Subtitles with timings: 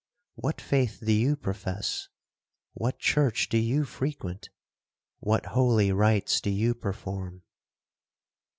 [0.33, 7.43] What faith do you profess?—what church do you frequent?—what holy rites do you perform?'